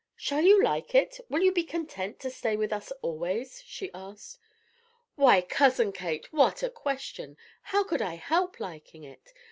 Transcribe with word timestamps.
"Shall 0.15 0.41
you 0.41 0.63
like 0.63 0.95
it? 0.95 1.19
Will 1.29 1.43
you 1.43 1.51
be 1.51 1.63
content 1.63 2.19
to 2.21 2.31
stay 2.31 2.55
with 2.57 2.73
us 2.73 2.91
always?" 3.03 3.61
she 3.67 3.91
asked. 3.93 4.39
"Why, 5.13 5.41
Cousin 5.43 5.91
Kate, 5.91 6.33
what 6.33 6.63
a 6.63 6.71
question! 6.71 7.37
How 7.61 7.83
could 7.83 8.01
I 8.01 8.15
help 8.15 8.59
liking 8.59 9.03
it? 9.03 9.31